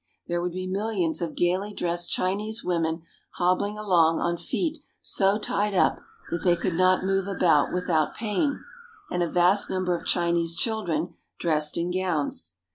[0.25, 3.03] There would be millions of gayly dressed Chinese women
[3.33, 5.99] hobbling along on feet so tied up
[6.31, 8.63] that they could not move about without pain,
[9.11, 12.53] and a vast number of Chinese children dressed in gowns.